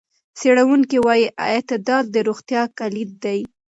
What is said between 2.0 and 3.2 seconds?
د روغتیا کلید